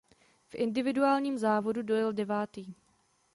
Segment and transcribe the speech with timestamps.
[0.47, 2.73] V individuálním závodu dojel devátý.